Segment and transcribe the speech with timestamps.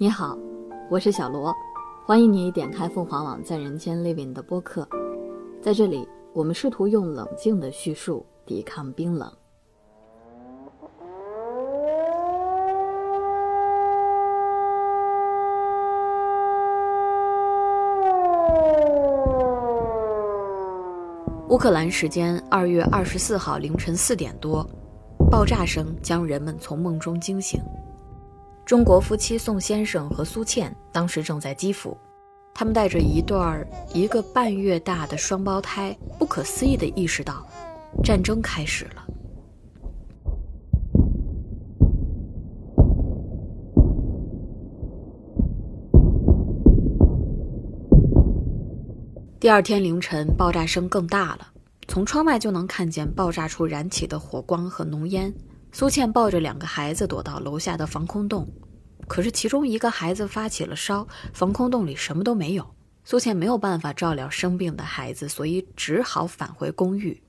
[0.00, 0.38] 你好，
[0.88, 1.52] 我是小罗，
[2.06, 4.88] 欢迎你点开凤凰网在人间 Living 的播客。
[5.60, 9.28] 在这里，我们试图用冷静的叙述抵抗冰冷。
[21.48, 24.64] 乌克兰时间二月二十四号凌晨四点多，
[25.28, 27.60] 爆炸声将人们从梦中惊醒。
[28.68, 31.96] 中国夫妻宋先生和苏倩当时正在基辅，
[32.54, 37.46] 他们带着一对儿一个半月大的双胞胎，不可思议地意识到，
[38.04, 39.06] 战争开始了。
[49.40, 51.48] 第二天凌晨，爆炸声更大了，
[51.86, 55.32] 从窗外就能看见爆炸处燃起的火光和浓烟。
[55.70, 58.48] 苏倩抱着两个孩子躲到楼下的防空洞，
[59.06, 62.74] 可是其中一个孩子发起了烧，防空洞里什么都没有。
[63.04, 67.22] 苏倩没有办法照料生病的孩子，所以只好返回公寓。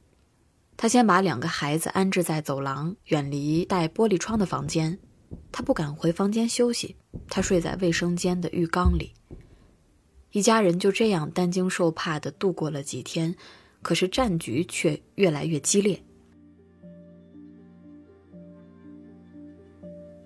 [0.76, 4.98] 她先把两个孩子安置在走廊远离带玻璃窗的房间，
[5.52, 6.96] 她不敢回房间休息，
[7.30, 9.14] 她睡在卫生间的浴缸里。
[10.32, 13.36] 一家人就这样担惊受怕地度过了几天，
[13.82, 16.04] 可是战局却越来越激烈。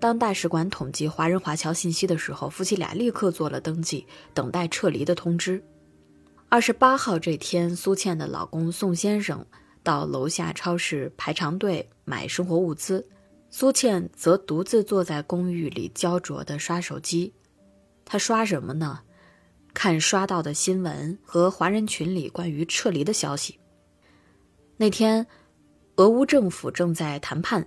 [0.04, 5.64] 当大使馆统计华人华侨信息的时候，夫妻俩立刻做了登记，等待撤离的通知。
[6.50, 9.46] 二十八号这天，苏倩的老公宋先生
[9.82, 13.08] 到楼下超市排长队买生活物资，
[13.48, 17.32] 苏倩则独自坐在公寓里焦灼地刷手机。
[18.04, 19.00] 她刷什么呢？
[19.72, 23.58] 看刷到的新闻和华人群里关于撤离的消息。
[24.76, 25.26] 那天，
[25.96, 27.66] 俄乌政府正在谈判。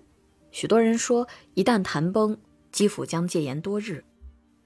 [0.58, 2.36] 许多人说，一旦谈崩，
[2.72, 4.04] 基辅将戒严多日。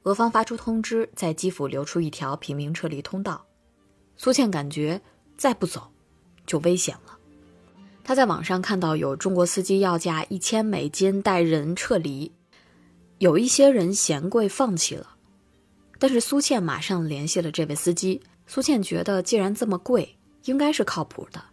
[0.04, 3.46] 俄方发出通知，在基辅留出一条平民撤离通道。
[4.16, 5.02] 苏倩感觉
[5.36, 5.92] 再不走，
[6.48, 7.18] 就危险了。
[8.06, 12.32] 她在网上看到有中国司机要价一千美金带人撤离，
[13.18, 15.18] 有一些人嫌贵放弃了。
[16.00, 18.22] 但是苏倩马上联系了这位司机。
[18.48, 21.44] 苏倩觉得，既然这么贵，应该是靠谱的。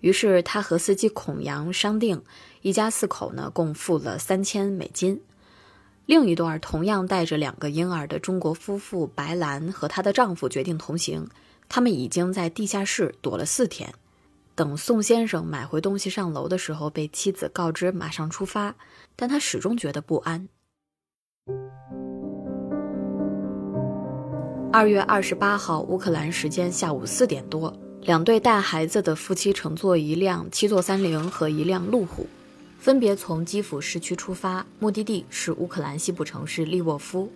[0.00, 2.22] 于是他和司机孔阳商定，
[2.62, 5.20] 一家四口呢共付了三千美金。
[6.06, 11.28] 另一对同样带着两个婴儿的中国夫妇白兰和她的丈夫决定同行。
[11.68, 13.94] 他们已经在地下室躲了四天，
[14.56, 18.74] 等宋先生买回东西上楼的时候，被妻子告知马上出发，
[19.14, 20.48] 但他始终觉得不安。
[24.72, 27.72] 二月二十八号，乌克兰时间下午四点多。
[28.02, 32.26] 两对带孩子的夫妻乘坐一辆七座三菱和一辆路虎，
[32.78, 37.30] 分别从基辅市区出发，目的地是乌克兰西部城市利沃夫。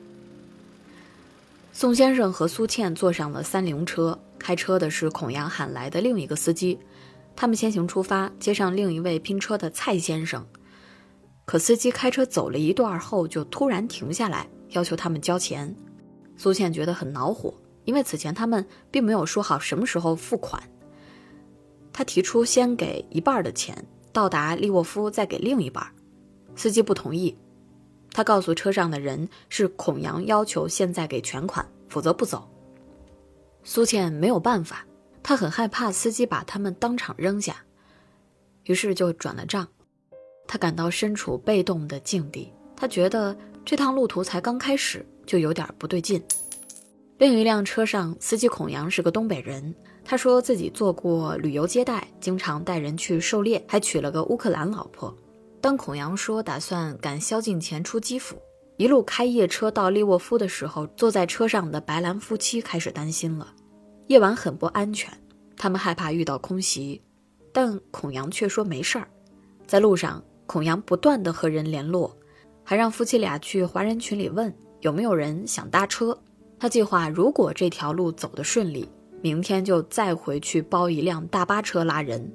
[1.72, 6.78] 宋先生和苏倩坐上了三菱车，开车的是孔阳喊来的另一个司机。
[7.36, 10.46] 他们先行出发，接上另一位拼车的蔡先生。
[11.44, 15.76] 可司机开车走了一段后，就突然停下来，要求他们交钱。
[16.36, 17.52] 苏倩觉得很恼火。
[17.84, 20.62] 因为此前他们并没有说好什么时候付款，
[21.93, 25.87] 他提出先给一半的钱，到达利沃夫再给另一半。
[26.56, 27.37] 司机不同意，
[28.11, 32.49] 他告诉车上的人是孔阳要求现在给全款，否则不走。
[33.65, 34.87] 苏倩没有办法，
[35.23, 37.56] 她很害怕司机把他们当场扔下，
[38.65, 39.67] 于是就转了账。
[40.47, 46.23] 他感到身处被动的境地，他觉得这趟路途才刚开始就有点不对劲。
[47.16, 49.72] 另一辆车上，司机孔阳是个东北人。
[50.04, 55.16] 他说自己做过旅游接待，经常带人去狩猎，还娶了个乌克兰老婆。
[55.60, 58.36] 当孔阳说打算赶宵禁前出基辅，
[58.76, 63.54] 一路开夜车到利沃夫的时候，坐在车上的白兰夫妻开始担心了。
[64.08, 65.10] 夜晚很不安全，
[65.56, 67.00] 他们害怕遇到空袭，
[67.52, 69.08] 但孔阳却说没事儿。
[69.66, 72.14] 在路上，孔阳不断地和人联络，
[72.64, 76.19] 还让夫妻俩去华人群里问有没有人想搭车。
[76.64, 78.88] 他计划，如果这条路走得顺利，
[79.20, 82.32] 明天就再回去包一辆大巴车拉人。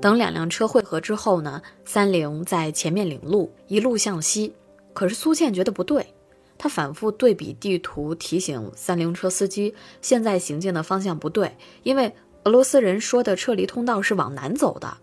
[0.00, 4.54] 等两辆车汇合之后呢，三菱在前面领路，一路向西。
[4.92, 6.14] 可是苏倩觉得不对，
[6.56, 12.14] 她反复对比地图，提醒三菱车司机现在行进的方向不对，因为
[12.44, 14.98] 俄罗斯人说的撤离通道是往南走的。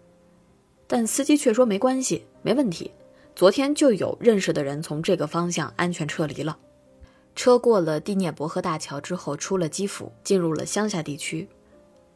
[0.88, 2.92] 但司机却说没关系，没问题。
[3.36, 6.57] 昨天就有认识的人从这个方向安全撤离了。
[7.36, 11.48] 车过了第聂伯河大桥之后，出了基辅，进入了乡下地区。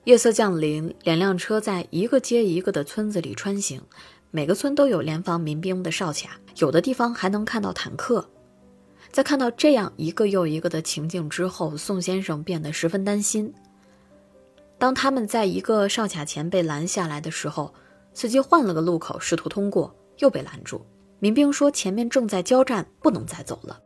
[0.03, 3.81] 夜色降临，两辆车在一个接一个的村子里穿行，
[4.29, 8.29] 每个村都有联防民兵的哨卡，有的地方还能看到坦克。
[9.11, 13.51] 在看到这样一个又一个的情景之后，宋先生变得十分担心。
[14.77, 17.73] 当他们在一个哨卡前被拦下来的时候，
[18.13, 20.85] 司机换了个路口试图通过，又被拦住。
[21.19, 23.79] 民兵说前面正在交战，不能再走了。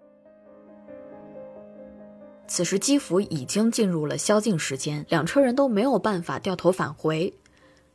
[2.49, 7.31] 此时基辅已经进入了宵禁时间，两车人都没有办法掉头返回，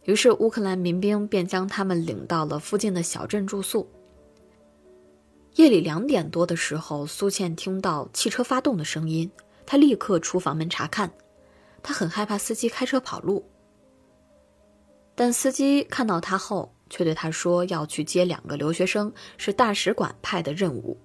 [0.05, 3.91] 于是乌克兰民兵便将他们领到了附近的小镇住宿。
[5.57, 9.29] 夜里两点多的时候，苏倩听到汽车发动的声音，
[9.67, 11.11] 她立刻出房门查看。
[11.83, 13.45] 她很害怕司机开车跑路，
[15.15, 20.97] 但司机看到她后，却对她说要去接两个留学生，是大使馆派的任务。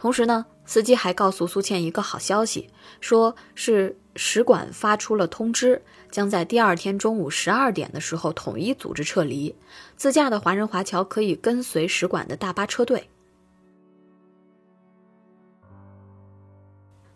[0.00, 2.70] 同时呢，司机还告诉苏倩一个好消息，
[3.02, 9.54] 说是使馆发出了通知，将在第二天中午十二点的时候统一组织撤离，
[9.96, 13.10] 自驾的华人华侨可以跟随使馆的大巴车队。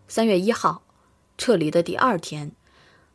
[0.07, 0.83] 三月一号，
[1.39, 2.51] 撤离的第二天，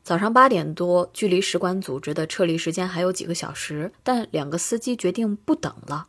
[0.02, 6.08] 早上八点多，距离使馆组织的撤离时间还有几个小时，但两个司机决定不等了。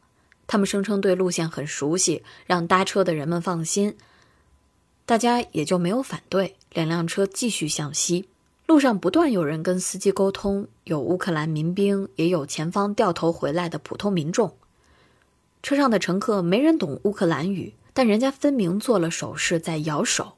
[0.51, 3.95] 他们声称对路线很熟悉，让搭车的人们放心，
[5.05, 6.57] 大家也就没有反对。
[6.73, 8.27] 两辆车继续向西，
[8.65, 14.57] 路上不断有人跟司机沟通，有乌克兰民兵，也有前方掉头回来的普通民众。
[15.63, 20.33] 车上的乘客没人懂乌克兰语，但人家分明做了手势，在摇手。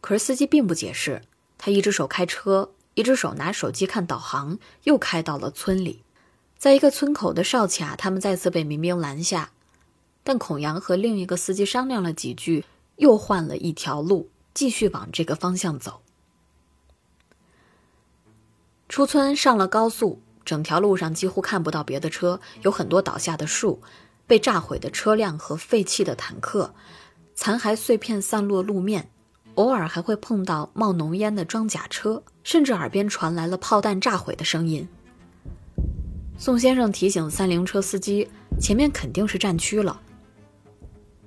[0.00, 1.20] 可是司机并不解释，
[1.58, 6.00] 他一只手开车，一只手拿手机看导航，又开到了村里。
[6.60, 9.52] 在一个村口的哨卡，他们再次被民兵拦下，
[10.22, 12.66] 但孔阳和另一个司机商量了几句，
[12.96, 16.02] 又换了一条路，继续往这个方向走。
[18.90, 23.80] 出村上了高速，整条路上几乎看不到别的车，有很多倒下的树、
[24.26, 26.74] 被炸毁的车辆和废弃的坦克，
[27.34, 29.08] 残骸碎片散落路面。
[29.54, 34.86] 偶尔还会碰到冒浓烟的装甲车，甚至耳边传来了炮弹炸毁的声音。
[36.40, 38.26] 宋先生提醒三菱车司机，
[38.58, 40.00] 前面肯定是战区了。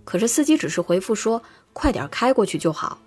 [0.03, 1.39] 可是司机只是回复说
[1.71, 2.99] ：“快点开过去就好。”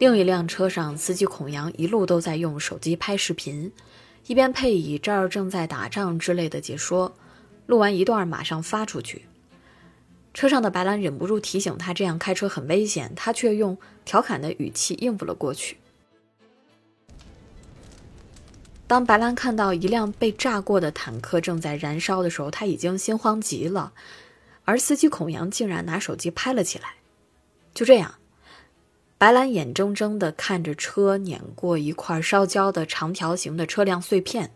[0.00, 3.70] 另一辆车上，司机孔阳一路都在用手机拍视频，
[4.26, 7.14] 一边配以“这儿正在打仗”之类的解说，
[7.66, 9.26] 录完一段马上发出去。
[10.32, 13.76] 车上的白兰忍不住提醒他，这样开车很危险，他却用
[14.06, 15.76] 调侃的语气应付了过去。
[18.86, 23.92] 当白兰看到一辆被炸过的坦克正在燃烧的时候，他已经心慌极了，
[24.64, 26.94] 而司机孔阳竟然拿手机拍了起来。
[27.74, 28.14] 就这样，
[29.18, 34.52] 白兰眼睁睁地看着车碾过一块烧焦的长条形的车辆碎片，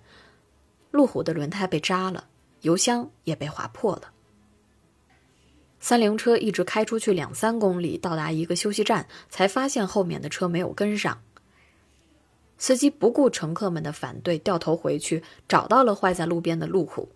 [0.92, 2.26] 路虎的轮胎被扎了，
[2.60, 4.12] 油箱也被划破了。
[5.80, 11.20] 三菱车一直开出去两三公里，到达一个休息站，才发现后面的车没有跟上。
[12.60, 17.08] 司机不顾乘客们的反对，掉头回去，找到了坏在路边的路虎。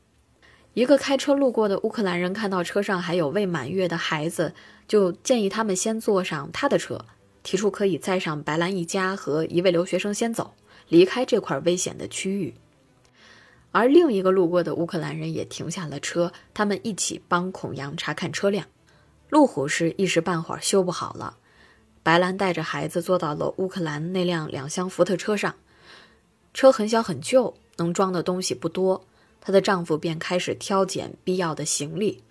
[0.72, 4.54] 一个开车路过的乌克兰人看到车上还有未满月的孩子，
[4.88, 7.04] 就建议他们先坐上他的车，
[7.42, 10.54] 提出可以载上白兰一家和一位留学生先走，
[10.88, 12.54] 离开这块危险的区域。
[13.70, 18.66] 而另一个路过的乌克兰人也停下了车，他们一起帮孔阳查看车辆。
[19.28, 21.36] 路虎是一时半会儿修不好了。
[22.04, 25.56] 白兰带着孩子坐到了乌克兰那辆两厢福特车上，
[26.52, 29.04] 车很小很旧，能装的东西不多。
[29.40, 32.22] 她的丈夫便开始挑拣必要的行李，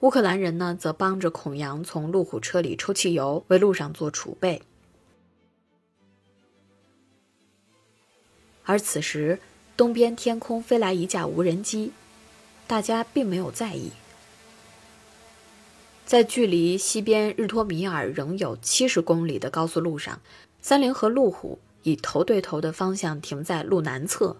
[0.00, 4.62] 乌克兰人呢则帮着孔阳从路虎车里抽汽油，为路上做储备。
[8.62, 9.40] 而此时。
[9.76, 11.90] 东边天空飞来一架无人机，
[12.68, 13.90] 大家并没有在意。
[16.06, 20.20] 在距离西边日托米尔仍有七十公里的高速路上，
[20.60, 24.36] 三菱和路虎以头对头的方向停在路南侧，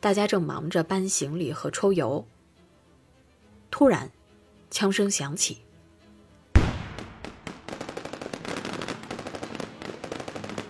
[0.00, 2.26] 大家正忙着搬行李和抽油。
[3.70, 4.10] 突然，
[4.70, 5.58] 枪声响起，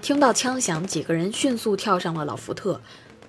[0.03, 2.81] 听到枪响，几个人迅速跳上了老福特。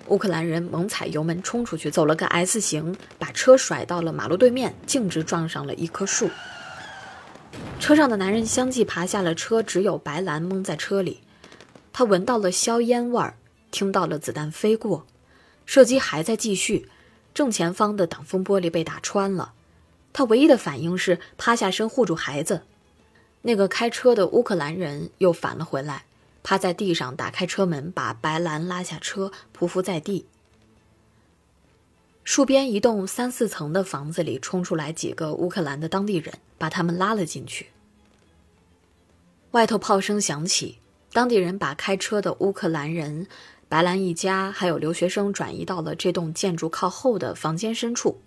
[0.08, 6.28] 乌克兰人猛踩油门冲出去，走了个 S 型，把车甩到了马路对面，径直撞上了一棵树。
[7.78, 11.20] 车上的男人相继爬下了车，只有白兰蒙在车里。
[11.92, 13.36] 他闻到了硝烟味儿，
[13.70, 15.06] 听到了子弹飞过，
[15.66, 16.88] 射击还在继续。
[17.34, 19.52] 正前方的挡风玻璃被打穿了，
[20.12, 22.62] 他唯一的反应是趴下身护住孩子。
[23.42, 26.04] 那个开车的乌克兰人又返了回来。
[26.42, 30.26] 趴在地上，打开车门，把白兰拉下车，匍匐在地。
[32.24, 37.68] 树边一栋三四层的房子里冲出来几个乌克兰的当地人，把他们拉了进去。
[39.50, 40.78] 外头炮声响起，
[41.12, 43.26] 当地人把开车的乌克兰人、
[43.68, 48.18] 白兰一家还有留学生转移到了这栋建筑靠后的房间深处。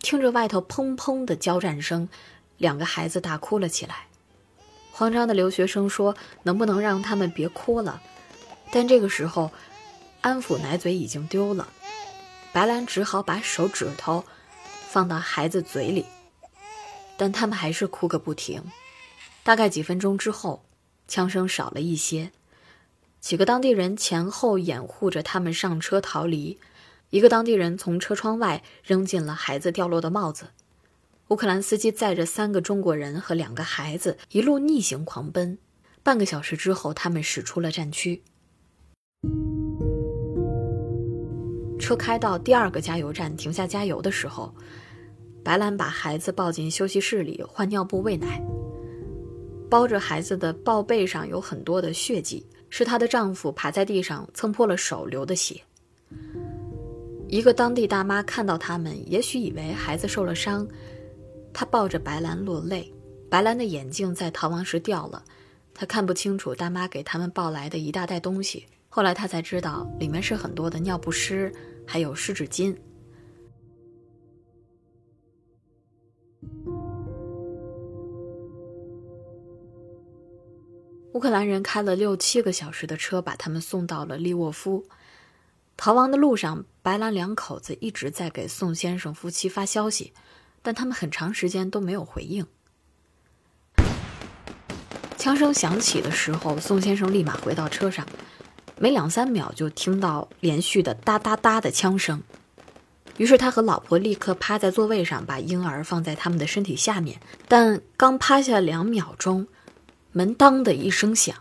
[0.00, 2.08] 听着外头砰砰的交战声，
[2.56, 4.06] 两个孩子大哭了起来。
[4.90, 8.02] 慌张的留学生说：“能不能让他们别哭了？”
[8.72, 9.50] 但这个时候，
[10.22, 11.68] 安抚奶嘴已经丢了。
[12.52, 14.24] 白兰只好把手指头
[14.88, 16.06] 放到孩子嘴里，
[17.16, 18.62] 但他们还是哭个不停。
[19.42, 20.64] 大概几分钟之后，
[21.06, 22.32] 枪声少了一些，
[23.20, 26.58] 几个当地人前后掩护着他们上车逃离。
[27.10, 30.50] 一个当地人从车窗外扔进了孩子掉落的帽子。
[31.28, 35.58] 乌克兰司机载着三个中国人和两个孩子一路逆行狂奔。
[36.02, 38.22] 半个小时之后，他们驶出了战区。
[41.78, 44.54] 车开到第二个加油站，停下加油的时候，
[45.42, 48.42] 白兰把孩子抱进休息室里换尿布喂奶。
[49.70, 55.60] 包着孩子的抱背上有很多的血迹，是她的丈夫爬在地上蹭破了手流的血。
[57.28, 60.66] 一个当地大妈看到他们，也许以为孩子受了伤，
[61.52, 62.90] 她抱着白兰落泪。
[63.30, 65.22] 白兰的眼镜在逃亡时掉了，
[65.74, 68.64] 她看不清楚大妈给他们抱来的一大袋东西。
[68.98, 71.54] 后来他才知道，里面是很多的尿不湿。
[71.86, 72.76] 还有湿纸巾。
[81.12, 84.84] 乌克兰人开了六七个小时的车，把他们送到了利沃夫。
[85.76, 90.12] 逃亡的路上，白兰两口子一直在给宋先生夫妻发消息，
[90.60, 92.44] 但他们很长时间都没有回应。
[95.16, 98.04] 枪声响起的时候，宋先生立马回到车上。
[98.80, 102.22] 没两三秒，就听到连续的哒哒哒的枪声，
[103.16, 107.20] 于是他和老婆立刻趴在座位上，把婴儿放在他们的身体下面。
[107.48, 109.48] 但刚趴下两秒钟，
[110.12, 111.34] 门当的一声响，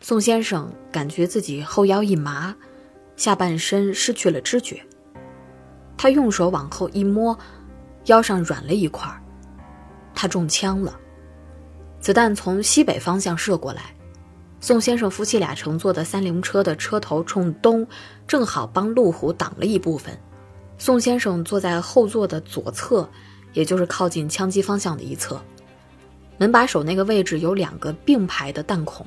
[0.00, 2.54] 宋先生感觉自己后腰一麻，
[3.16, 4.80] 下半身失去了知觉。
[5.96, 7.36] 他用手往后一摸，
[8.04, 9.20] 腰上软了一块儿，
[10.14, 10.96] 他中枪了，
[12.00, 13.92] 子弹从西北方向射过来。
[14.60, 17.86] 宋先生夫妻俩乘坐的三菱车的车头冲东，
[18.26, 20.18] 正好帮路虎挡了一部分。
[20.78, 23.08] 宋先生坐在后座的左侧，
[23.52, 25.40] 也就是靠近枪击方向的一侧。
[26.38, 29.06] 门把手那个位置有两个并排的弹孔，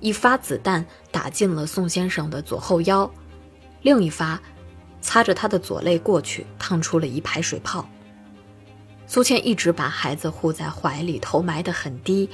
[0.00, 3.08] 一发子弹打进了宋先生的左后腰，
[3.82, 4.40] 另一发
[5.00, 7.84] 擦着他的左肋过去，烫出了一排水泡。
[9.06, 12.28] 苏倩一直把孩子护在怀里，头埋得很低。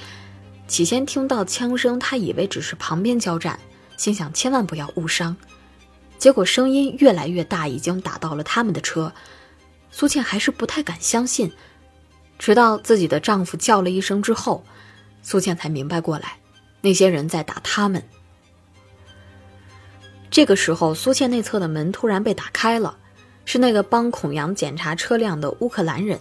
[0.71, 3.59] 起先听到枪声，他以为只是旁边交战，
[3.97, 5.37] 心想千万不要误伤。
[6.17, 9.13] 结果声音越来越大，已经打到了他们的车。
[9.91, 11.51] 苏倩还是不太敢相信，
[12.39, 14.63] 直到自己的丈夫叫了一声之后，
[15.23, 16.39] 苏倩才明白过来，
[16.81, 18.01] 那些人在打他们。
[20.31, 22.97] 这个时候，苏倩内侧的门突然被打开了，
[23.45, 26.21] 是那个帮孔阳检查车辆的乌克兰人。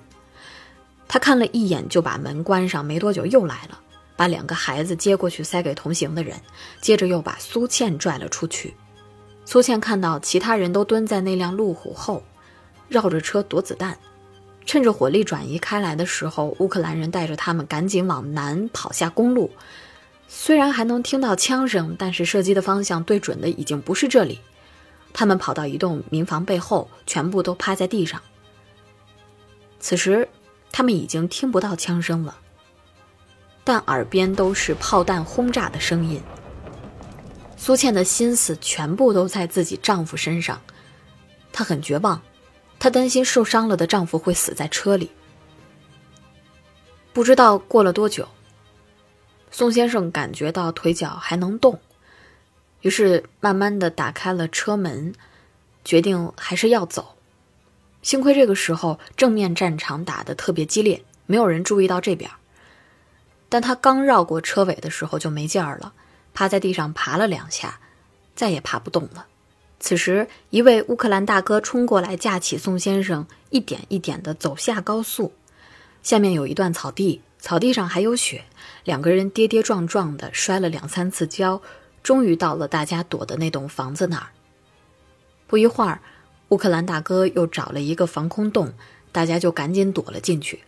[1.08, 3.80] 他看了一眼就把门关上，没多久又来了。
[4.20, 6.36] 把两个孩子接过去塞给同行的人，
[6.82, 8.76] 接着又把苏倩拽了出去。
[9.46, 12.22] 苏倩看到其他人都蹲在那辆路虎后，
[12.90, 13.98] 绕着车躲子弹。
[14.66, 19.50] 趁着火力转移开来的时候，乌克兰人带着他们赶紧往南跑下公路。
[20.28, 24.42] 虽然还能听到枪声，但是射击的方向对准的已经不是这里。
[25.14, 28.22] 他们跑到一栋民房背后，全部都趴在地上。
[29.80, 30.28] 此时，
[30.74, 32.36] 他们已经听不到枪声了。
[33.70, 36.20] 但耳边都是炮弹轰炸的声音。
[37.56, 40.60] 苏倩的心思全部都在自己丈夫身上，
[41.54, 42.20] 她很绝望，
[42.80, 45.12] 她担心受伤了的丈夫会死在车里。
[47.14, 48.28] 不知道过了多久，
[49.52, 51.80] 宋先生感觉到腿脚还能动，
[52.82, 55.14] 于是慢慢的打开了车门，
[55.86, 57.16] 决定还是要走。
[58.02, 62.32] 幸亏这个时候正面战场打得特别激烈，没有人注意到这边。
[63.50, 65.94] 但他刚绕过车尾的时候就没劲儿了，
[66.34, 67.80] 趴在地上爬了两下，
[68.36, 69.26] 再也爬不动了。
[69.80, 75.34] 此时，一位乌克兰大哥冲过来，架起宋先生，一点一点地走下高速。
[76.04, 78.44] 下面有一段草地，草地上还有雪，
[78.84, 81.62] 两个人跌跌撞撞地摔了两三次跤，
[82.04, 84.28] 终于到了大家躲的那栋房子那儿。
[85.48, 86.02] 不一会儿，
[86.50, 88.74] 乌克兰大哥又找了一个防空洞，
[89.12, 90.60] 大家就赶紧躲了进去。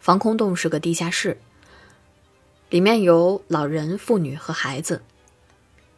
[0.00, 1.40] 防空洞是个地下室，
[2.70, 5.02] 里面有老人、妇女和孩子。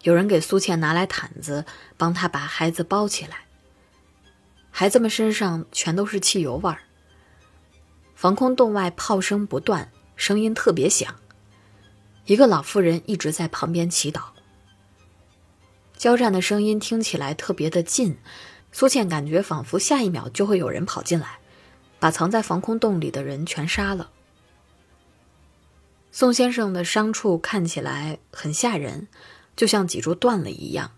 [0.02, 1.66] 有人给苏倩拿来毯子，
[1.96, 3.44] 帮她把孩子包起来。
[4.70, 6.80] 孩子们身上全都是汽油味儿。
[8.14, 11.16] 防空洞外炮声不断，声音特别响。
[12.26, 14.22] 一个老妇人一直在旁边祈祷。
[15.96, 18.16] 交战的声音听起来特别的近，
[18.72, 21.39] 苏倩感觉仿佛下一秒就会有人跑进来，
[22.00, 24.10] 把藏在防空洞里的人全杀了。
[26.10, 29.06] 宋先生的伤处看起来很吓人，
[29.54, 30.90] 就像脊柱断了一样。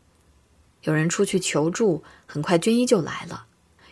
[0.84, 3.44] 有人出去求助，很快军医就来了，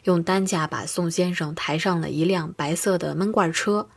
[0.04, 3.90] 用担架把宋先生抬上了一辆白色的闷罐车，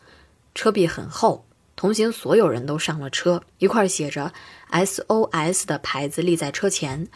[0.53, 1.45] 车壁很厚。
[1.75, 4.31] 同行所有人都上了车，一块写着
[4.69, 7.07] “SOS” 的牌子立在车前。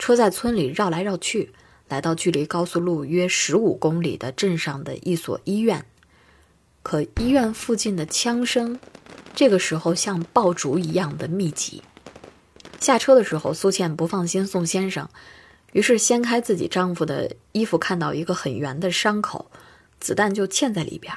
[0.00, 1.52] 车在村里绕来绕去，
[1.92, 5.84] 来到距离高速路约十五公里的镇上的一所医院。
[6.82, 8.78] 可医院附近的枪声，
[9.34, 11.82] 这个时候像爆竹一样的密集。
[12.80, 15.06] 下车的时候，苏倩不放心宋先生，
[15.72, 19.50] 于是掀开自己丈夫的衣服，看到一个很圆的伤口，
[20.00, 21.12] 子弹就嵌在里边。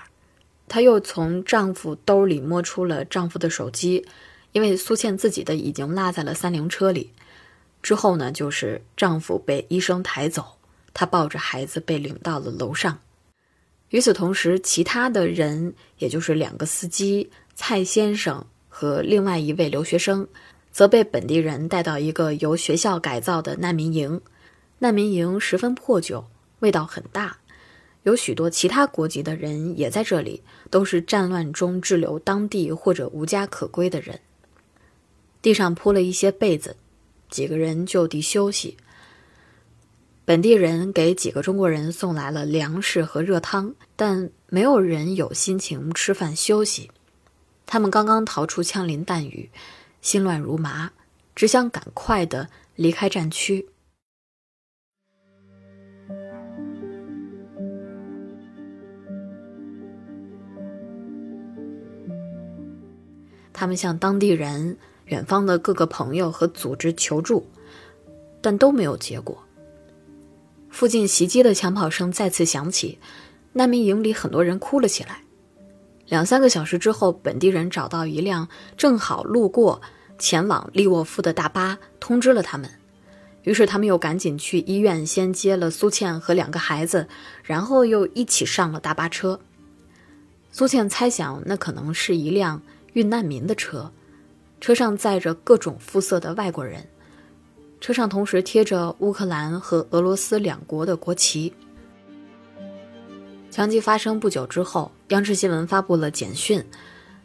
[0.67, 4.05] 她又从丈夫兜里摸出了丈夫的手机，
[4.51, 7.13] 因为苏倩自己的已经落在了三菱车里。
[7.82, 10.58] 之后呢，就是丈夫被医生抬走，
[10.96, 12.98] 他抱着孩子被领到了楼上。
[13.90, 20.28] 与此同时，其他的人，也就是两个司机蔡先生和另外一位留学生，
[20.72, 24.20] 则被本地人带到一个由学校改造的难民营。
[24.80, 26.25] 难民营十分破旧，
[26.60, 27.38] 味道很大。
[28.04, 34.20] 有许多其他国籍的人也在这里，都是战乱中滞留当地或者无家可归的人。
[35.42, 36.75] 地上铺了一些被子，
[37.30, 38.78] 几个人就地休息。
[40.25, 46.89] 本地人给几个中国人送来了粮食和热汤，但没有人有心情吃饭休息。
[47.67, 49.51] 他们刚刚逃出枪林弹雨，
[50.01, 50.91] 心乱如麻，
[51.36, 53.70] 只想赶快的离开战区。
[63.53, 67.45] 他们向当地人、远方的各个朋友和组织求助，
[68.41, 69.44] 但都没有结果。
[70.76, 73.00] 附近袭击的枪炮声再次响起，
[73.54, 75.24] 难民营里很多人哭了起来。
[76.08, 79.82] 两三个小时之后，本地人找到一辆正好路过
[80.20, 82.70] 前往利沃夫的大巴，通知了他们。
[83.44, 87.08] 于是他们又赶紧去医院，先接了苏倩和两个孩子，
[87.46, 89.40] 然后又一起上了大巴车。
[90.52, 92.62] 苏倩猜想，那可能是一辆。
[92.92, 93.94] 运难民的车，
[94.60, 96.90] 车上载着各种肤色的外国人，
[97.86, 101.54] 车上同时贴着乌克兰和俄罗斯两国的国旗。
[103.52, 106.65] 枪击发生不久之后，央视新闻发布了简讯，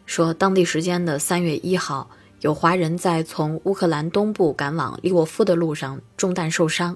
[0.04, 2.10] 说当地时间的三月一号，
[2.42, 6.94] 有华人在从乌克兰东部赶往利沃夫的路上中弹受伤，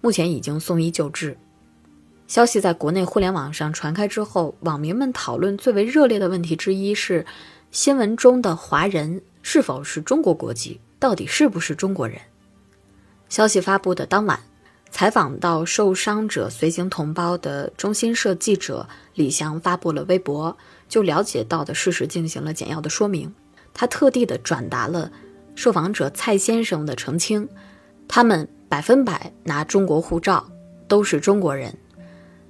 [0.00, 1.38] 目前已经送医救治。
[2.26, 7.24] 消息在国内互联网上传开之后，网民们讨论最为热烈的问题之一是。
[7.70, 10.80] 新闻中的华人是否是中国国籍？
[10.98, 12.20] 到底是不是中国人？
[13.34, 14.38] 消息发布的当晚，
[14.92, 20.56] 采访到受伤者随行同胞的中新社记者李翔发布了微博，
[20.88, 23.34] 就了解到的事实进行了简要的说明。
[23.72, 25.10] 他特地的转达了
[25.56, 27.48] 受访者蔡先生的澄清：
[28.06, 30.48] 他们百分百拿中国护照，
[30.86, 31.76] 都是中国人。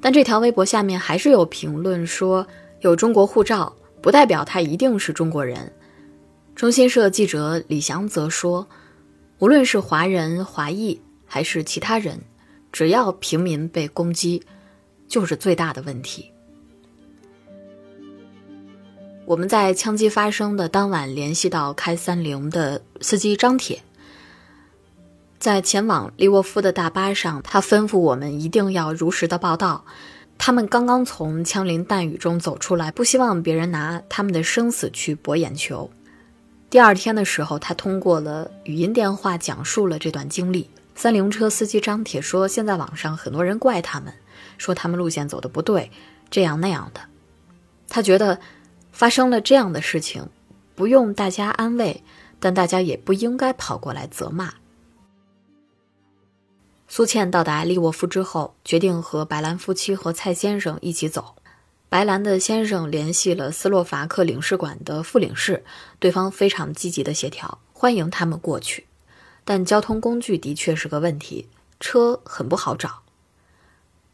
[0.03, 2.47] 但这条微博下面还是有评论说
[2.83, 3.75] 有中国护照。
[4.03, 5.73] 不代表他一定是中国人。
[6.55, 8.69] 中新社记者李翔则说
[9.39, 12.21] ：“无论是华人、华裔还是其他人，
[12.73, 14.43] 只要平民被攻击，
[15.09, 16.31] 就是最大的问题。”
[19.27, 23.83] 我们在枪击发生的当晚联系到开三菱的司机张铁，
[25.39, 29.87] 在前往利沃夫的大巴上，他吩咐我们一定要如实的报道。
[30.37, 35.91] 他们刚刚从枪林弹雨中走出来，不希望别人拿他们的生死去博眼球。
[36.75, 40.69] 第二天的时候，他通过了语音电话讲述了这段经历。
[40.97, 44.13] 三菱车司机张铁说：“现在网上很多人怪他们，
[44.59, 45.93] 说他们路线走的不对，
[46.31, 47.03] 这样那样的。
[47.89, 48.41] 他觉得
[48.91, 50.29] 发生了这样的事情，
[50.75, 52.03] 不用大家安慰，
[52.41, 54.55] 但大家也不应该跑过来责骂。”
[56.91, 61.37] 苏倩到达利沃夫之后，决定和白兰夫妻和蔡先生一起走。
[61.89, 65.65] 白兰的先生联系了斯洛伐克领事馆的副领事，
[66.01, 68.87] 对方非常积极的协调，欢迎他们过去。
[69.45, 73.03] 但交通工具的确是个问题，车很不好找。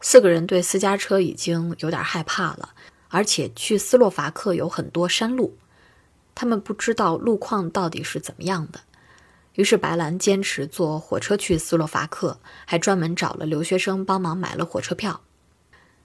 [0.00, 2.70] 四个人对私家车已经有点害怕了，
[3.09, 5.56] 而且去斯洛伐克有很多山路，
[6.35, 8.80] 他们不知道路况到底是怎么样的。
[9.54, 15.20] 于是白兰坚持坐火车去斯洛伐克，还专门找了留学生帮忙买了火车票。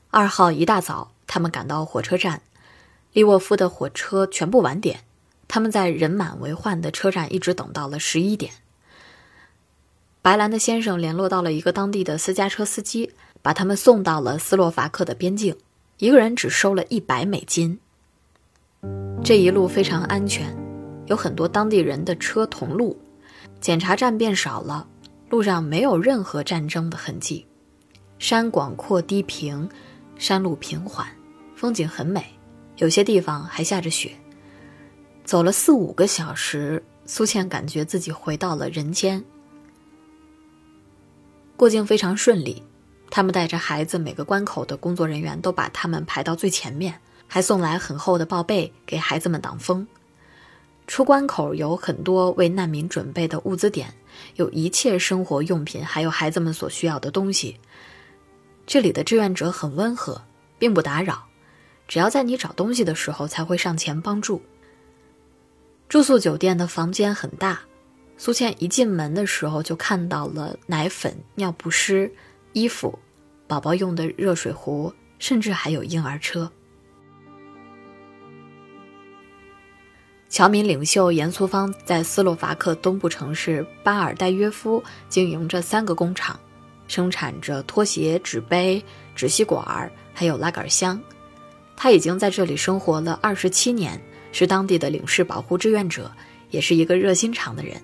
[0.09, 2.41] 二号一大早，他们赶到火车站，
[3.13, 5.01] 利沃夫的火车全部晚点，
[5.47, 8.53] 他们在人满为患的车站一直等到了十一点。
[10.21, 13.11] 白兰的先生联络到了一个当地的私家车司机，
[13.41, 15.55] 把他们送到了斯洛伐克的边境，
[15.97, 17.79] 一个人只收了一百美金。
[19.23, 20.55] 这一路非常安全，
[21.05, 22.99] 有很多当地人的车同路。
[23.61, 24.87] 检查站变少了，
[25.29, 27.45] 路上没有任何战争的痕迹。
[28.17, 29.69] 山广阔低平，
[30.17, 31.07] 山路平缓，
[31.65, 32.23] 风景很美，
[32.77, 34.11] 有些地方还下着雪。
[35.23, 39.25] 走了四五个小时，苏倩感觉自己回到了人间。
[41.57, 42.61] 过境非常顺利，
[43.09, 49.87] 他们带着孩子，每个关口的工作人员都把他们排到最前面，还送来很厚的报被给孩子们挡风。
[50.85, 53.91] 出关口有很多为难民准备的物资点，
[54.35, 57.57] 有一切生活用品，还有孩子们所需要的东西。
[58.67, 60.21] 这里的志愿者很温和，
[60.59, 61.24] 并不打扰，
[61.87, 64.41] 只要在你找东西的时候才会上前帮助。
[65.87, 67.61] 住宿酒店的房间很大，
[68.17, 72.11] 苏倩一进门的时候就看到了奶粉、尿不湿、
[72.53, 72.97] 衣服、
[73.47, 76.51] 宝宝用的热水壶，甚至还有婴儿车。
[80.27, 86.37] 侨民领袖严苏芳在斯洛伐克东部城市巴尔代约夫经营着三个工厂，
[86.87, 88.83] 生产着拖鞋、纸杯、
[89.15, 90.99] 纸吸管，还有拉杆箱。
[91.75, 96.11] 他已经在这里生活了二十七年，是当地的领事保护志愿者，
[96.49, 97.81] 也是一个热心肠的人。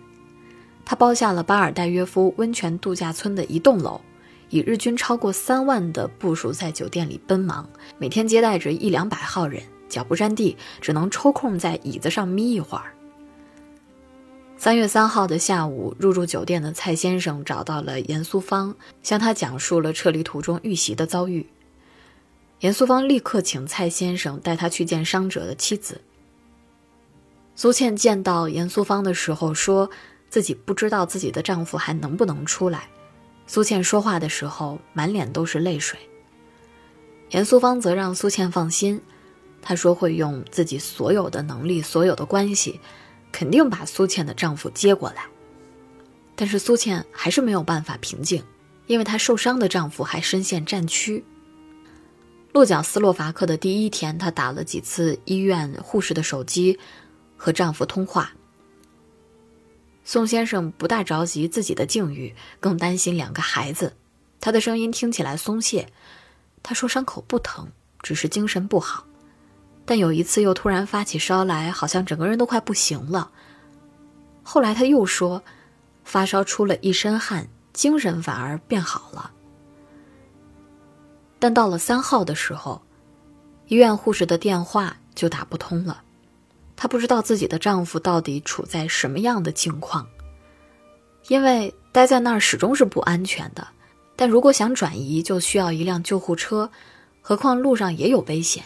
[0.85, 4.01] 他包下了巴尔代约夫温泉度假村的一栋楼，
[4.49, 9.61] 以日均超过三万的部署在酒店里奔忙，每天接待着一两百号人。
[9.87, 12.93] 脚不沾地，只能抽空在椅子上眯一会儿。
[14.57, 18.73] 三月三号的下午，入住酒店的蔡先生找到了严苏芳，
[19.03, 21.45] 向他讲述了撤离途中遇袭的遭遇。
[22.61, 25.99] 严苏芳立刻请蔡先生带她去见伤者的妻子。
[27.55, 29.89] 苏倩见到严苏芳的时候，说
[30.29, 32.87] 自己不知道自己的丈夫还能不能出来。
[33.47, 35.99] 苏倩说话的时候满脸都是泪水。
[37.31, 39.01] 严苏芳则让苏倩放心。
[39.63, 42.79] 她说会用自己所有的能力、所有的关系，
[43.31, 45.25] 肯定把苏倩的丈夫接过来。
[46.35, 48.43] 但是苏倩还是没有办法平静，
[48.85, 51.23] 因为她受伤的丈夫还深陷战区。
[52.53, 56.77] 落脚斯洛伐克的第一天，她打了几次医院护士的手机，
[57.37, 58.33] 和丈夫通话。
[60.03, 63.93] 宋先生不大着急自己的境遇，更担心两个孩子。
[64.41, 65.87] 他的声音听起来松懈。
[66.63, 67.69] 他说伤口不疼，
[68.01, 69.05] 只是精神不好。
[69.85, 73.31] 但有一次又突然发起烧来，好像整个人都快不行了。
[74.43, 75.43] 后来他又说，
[76.03, 79.31] 发烧出了一身汗，精神反而变好了。
[81.41, 82.83] 但到了三号的时候，
[83.65, 86.03] 医院护士的电话就打不通了。
[86.75, 90.07] 她不知道自己的丈夫到底处在什么样的境况，
[91.29, 93.67] 因为待在那儿始终是不安全的。
[94.15, 96.69] 但如果想转移，就需要一辆救护车，
[97.21, 98.63] 何况路上也有危险。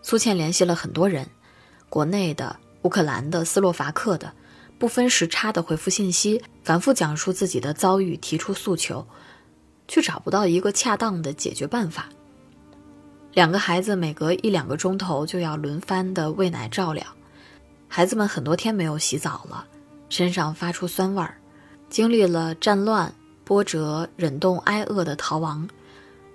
[0.00, 1.28] 苏倩联系了很多人，
[1.90, 4.32] 国内的、乌克兰的、斯洛伐克的，
[4.78, 9.06] 不分时差的回复信息，反复讲述自己的遭遇，提出诉求，
[9.88, 12.08] 却找不到一个恰当的解决办法。
[13.32, 17.06] 两个孩子每隔一两个钟头就要轮番的喂奶照料，
[17.88, 19.66] 孩子们很多天没有洗澡了，
[20.08, 21.38] 身上发出酸味儿，
[21.88, 23.14] 经历了战乱、
[23.44, 25.68] 波折、忍冻挨饿的逃亡。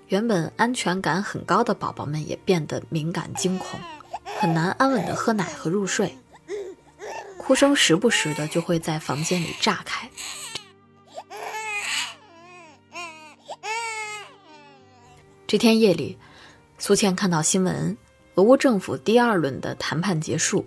[0.08, 3.78] 原本安全感很高的宝宝们也变得敏感惊恐，
[4.40, 6.16] 很难安稳的喝奶和入睡，
[7.36, 10.10] 哭声时不时的就会在房间里炸开。
[15.48, 16.18] 这天夜里，
[16.76, 17.96] 苏倩看到新闻，
[18.34, 20.66] 俄乌政府第二轮的谈判结束，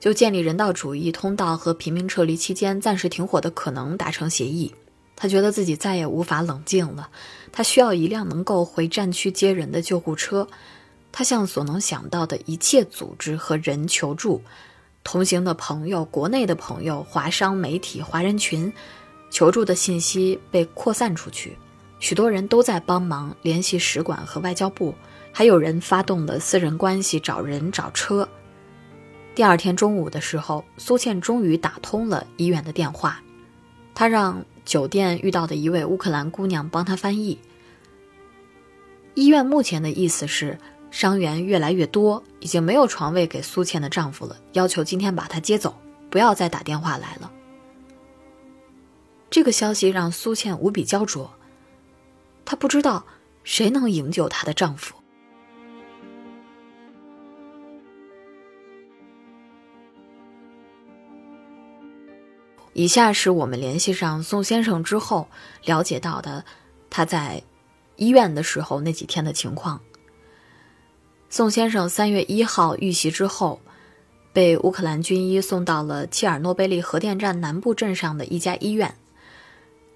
[0.00, 4.74] 就建立人道主义通道和平民撤离期间暂时停火的可能达成协议。
[5.14, 7.08] 他觉得自己再也无法冷静了，
[7.52, 10.48] 他需要一辆能够回战区接人的救护车。
[11.12, 14.42] 他向所能想到的一切组织和人求助，
[15.04, 18.72] 同行的朋友、国内的朋友、华商、媒体、华人群，
[19.30, 21.56] 求助的信息被扩散出去，
[22.06, 24.94] 许多人都在帮忙联系使馆和外交部，
[25.32, 28.28] 还有人发动了私人关系找人找车。
[29.34, 33.20] 第二天中午的时候，苏倩终于打通了医院的电话，
[33.92, 34.44] 她让。
[34.64, 37.38] 酒店遇到的一位乌克兰姑娘帮她翻译。
[39.14, 40.58] 医院目前的意思是
[40.92, 45.76] 伤员越来越多，已经没有床位给苏倩的丈夫了，要求今天把她接走，
[46.08, 47.32] 不要再打电话来了。
[49.28, 51.28] 这个消息让苏倩无比焦灼。
[52.46, 53.04] 她不知道
[53.44, 54.94] 谁能营救她的丈夫。
[62.72, 65.28] 以下是我们联系上宋先生之后
[65.64, 66.44] 了解到的
[66.90, 67.42] 他在
[67.96, 69.80] 医院的时候那几天的情况。
[71.30, 73.60] 宋先生三月一号遇袭之后，
[74.34, 78.94] 被乌克兰军医送到了切尔诺贝利核电站南部镇上的一家医院。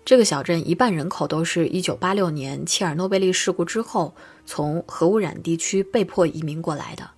[0.04, 7.10] 这个小镇一半人口都是一九八六年切尔诺贝利事故之后从核污染地区被迫移民过来的。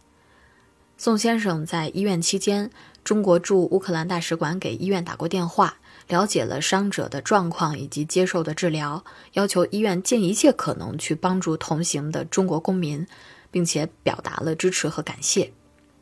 [0.99, 2.71] 宋先生在医院期间，
[3.03, 5.77] 中国驻乌克兰大使馆给医院打过电话，
[6.09, 13.07] 了解了伤者的状况以及接受的治疗，要求医院尽一切可能去帮助同行的中国公民。
[13.53, 15.53] 并且表达了支持和感谢。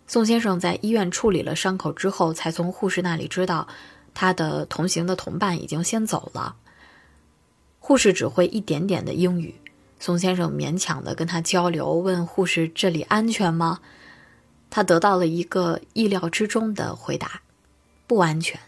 [0.07, 3.67] 宋先生在医院处理了伤口之后，才从护士那里知道，
[4.15, 6.55] 他的同行的同伴已经先走了。
[7.91, 9.53] 护士只会一点点的英语，
[9.99, 13.81] 宋先生勉强的跟他交流，问护士这里安全吗？
[14.71, 17.43] 他得到了一个意料之中的回答：
[18.07, 18.61] 不安全。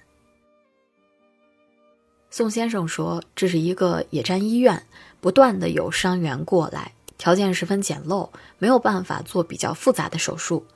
[2.33, 4.85] 宋先生说，这是一个野战医院，
[5.21, 6.91] 不断的有伤员过来。
[7.17, 10.67] 条件十分简陋，没有办法做比较复杂的手术。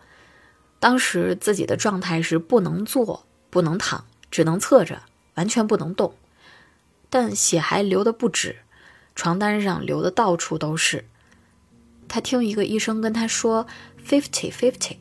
[0.78, 5.02] 当时自己的状态是不能坐、不能躺，只能侧着，
[5.34, 6.14] 完全不能动。
[7.08, 8.56] 但血还流的不止，
[9.14, 11.04] 床单上流的到处都是。
[12.08, 13.66] 他听一个医生跟他说
[14.06, 14.96] “fifty fifty”，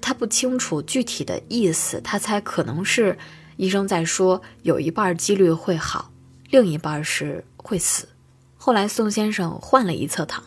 [0.00, 3.18] 他不清楚具体的意思，他猜可能是
[3.56, 6.12] 医生在说有一半几率会好，
[6.50, 8.08] 另一半是会死。
[8.56, 10.44] 后来，宋先生换了一侧躺，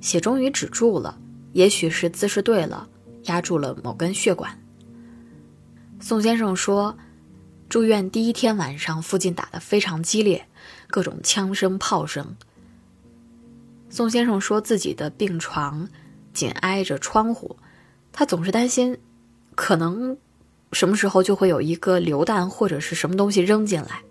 [0.00, 1.18] 血终于止住了。
[1.52, 2.88] 也许是姿势对了，
[3.24, 4.62] 压住了某根血管。
[6.00, 6.96] 宋先生说，
[7.70, 10.48] 住院第一天晚上，附近打得非常激烈，
[10.88, 12.36] 各种枪声、炮声。
[13.88, 15.88] 宋先生说自己的病床
[16.32, 17.56] 紧挨着窗户，
[18.10, 18.98] 他总是担心，
[19.54, 20.18] 可能
[20.72, 24.02] 什么时候就会有一个榴弹或者是什么东西扔进来。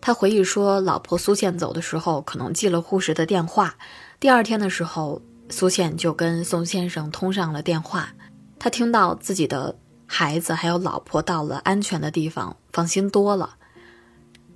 [0.00, 3.74] 他回忆说，老婆苏倩走的时候，可能记了护士的电话。
[4.20, 8.14] 第二天的时候，苏倩就跟宋先生通上了电话。
[8.56, 13.56] 他听到自己的孩子还有老婆到了安全的地方，放心多了。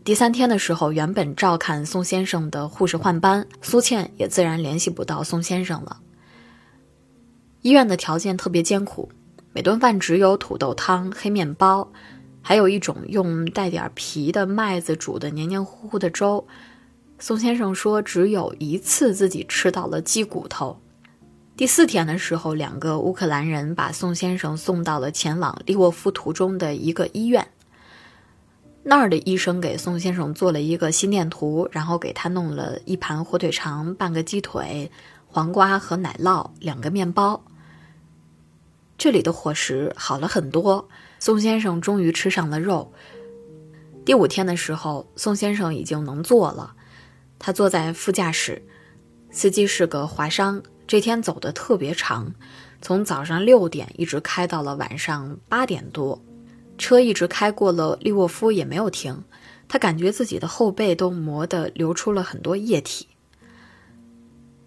[0.05, 6.01] 第三天的时候，原本照看宋先生的护士换班，苏倩也自然联系不到宋先生了。
[7.63, 9.11] 医院的条件特别艰苦，
[9.53, 11.91] 每顿饭只有土豆汤、黑面包。
[12.41, 16.47] 还有一种用带点皮的麦子煮的黏黏糊糊的粥，
[17.19, 20.81] 宋先生说只有一次自己吃到了鸡骨头。
[21.59, 27.49] 第四天的时候，两个乌克兰人把宋先生送到了前往利沃夫途中的一个医院，
[28.85, 34.93] 那儿的医生给宋先生做了一个心电图，然后给他弄了一盘火腿肠、半个鸡腿、
[35.27, 37.43] 黄瓜和奶酪两个面包。
[38.97, 40.89] 这里的伙食好了很多。
[41.19, 42.93] 宋先生终于吃上了肉。
[44.05, 46.77] 第五天的时候，宋先生已经能坐了。
[47.37, 48.63] 他坐在副驾驶，
[49.33, 50.63] 司机是个华商。
[50.89, 52.33] 这天走的特别长，
[52.81, 56.21] 从早上六点一直开到了晚上八点多，
[56.79, 59.23] 车一直开过了利沃夫也没有停。
[59.69, 63.07] 他感觉自己的后背都磨得流出了很多液体。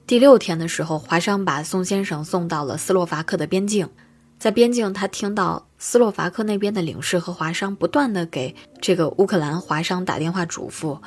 [0.06, 3.90] 第六天的时候，华商把宋先生送到了斯洛伐克的边境。
[4.38, 11.00] 在边境，他听到斯洛伐克那边的领事和华商不断的给这个乌克兰华商打电话嘱咐。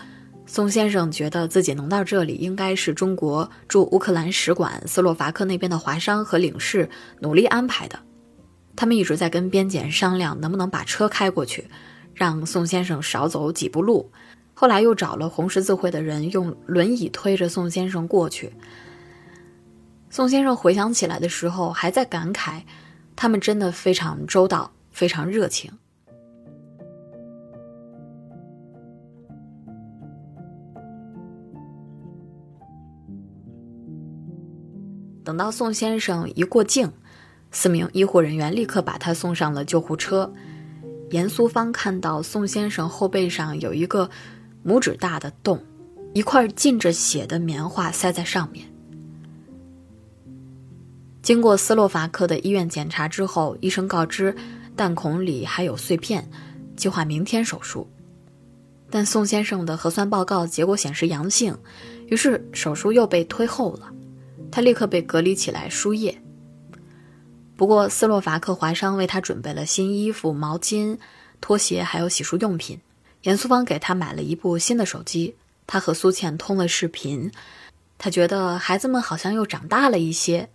[0.46, 6.88] 宋先生觉得自己能到这里，应该是中国驻乌克兰使馆、斯洛伐克那边的华商和领事
[7.20, 7.98] 努力安排的。
[8.76, 11.68] 他们一直在跟边检商量能不能把车开过去，
[12.12, 14.12] 让宋先生少走几步路。
[14.52, 18.52] 后来又找了红十字会的人，用轮椅推着宋先生过去。
[20.10, 22.62] 宋先生回想起来的时候，还在感慨。
[23.16, 25.72] 他们真的非常周到，非常热情。
[35.34, 36.92] 等到宋先生一过境，
[37.50, 40.32] 四名医护人员立刻把他送上了救护车。
[41.10, 44.08] 严苏芳看到宋先生后背上有一个
[44.64, 45.60] 拇指大的洞，
[46.12, 48.64] 一块浸着血的棉花塞在上面。
[51.20, 54.36] 经过斯洛伐克的医院检查之后，医生告知
[54.76, 56.30] 弹孔里还有碎片，
[56.76, 57.90] 计划明天手术。
[58.88, 61.58] 但宋先生的核酸报告结果显示阳性，
[62.06, 63.90] 于是手术又被推后了。
[64.54, 66.22] 他立刻被隔离起来输液。
[67.56, 70.96] 不过斯洛伐克华商为他准备了新衣服、毛巾、
[71.40, 72.78] 拖鞋，还有洗漱用品。
[73.22, 75.34] 严苏芳给他买了一部新的手机，
[75.66, 77.32] 他和苏倩通了视频，
[77.98, 80.48] 他觉得孩子们好像又长大了一些。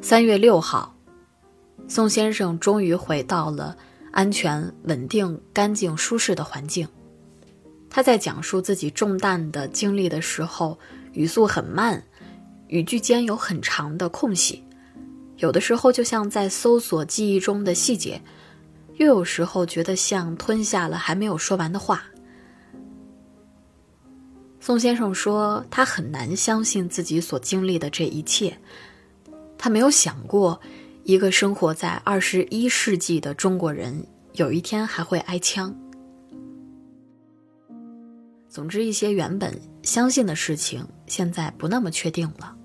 [0.00, 0.96] 三月六号，
[1.86, 3.76] 宋先生终于回到了
[4.10, 6.88] 安全、稳定、干净、舒适的环境。
[7.90, 10.78] 他在讲述自己中弹的经历的时候，
[11.12, 12.00] 语速很慢，
[12.68, 14.62] 语句间有很长的空隙，
[15.38, 18.22] 有的时候就像在搜索记忆中的细节，
[18.94, 22.04] 又有时候觉得像吞下了还没有说完的话。
[24.60, 28.56] 宋先生说，他很难相信自己所经历的这一切，
[29.58, 30.60] 他没有想过，
[31.02, 35.74] 一个生活在二十一世纪的中国人，有一天还会挨枪。
[38.50, 42.56] 总之，一些原本相信的事情，现在不那么确定了。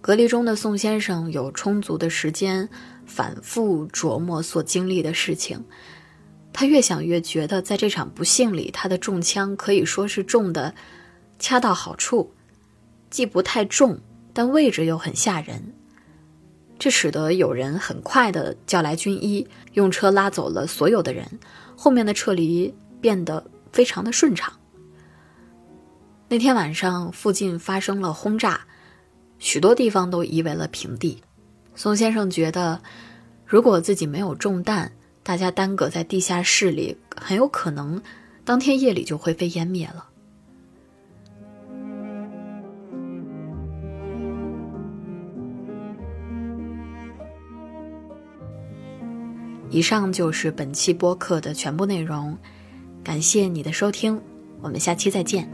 [0.00, 2.66] 隔离中的宋先生有充足的时间
[3.04, 5.62] 反复琢磨所经历的事情。
[6.50, 10.74] 他越想越觉得，在这场不幸里，他的中枪可以说是中的
[11.38, 12.32] 恰到好处，
[13.10, 14.00] 既不太重，
[14.32, 15.74] 但位置又很吓人。
[16.78, 21.38] 这使得有人很快的叫来军医，用车拉走了所有的人，
[21.76, 24.50] 后面的撤离变得非常的顺畅。
[26.28, 28.62] 那天晚上，附近发生了轰炸，
[29.38, 31.22] 许多地方都夷为了平地。
[31.76, 32.82] 宋先生觉得，
[33.46, 34.90] 如果自己没有中弹，
[35.22, 38.02] 大家耽搁在地下室里，很有可能
[38.44, 40.08] 当天夜里就灰飞烟灭了。
[49.70, 52.36] 以上就是本期播客的全部内容，
[53.04, 54.20] 感谢你的收听，
[54.60, 55.48] 我们下期再见。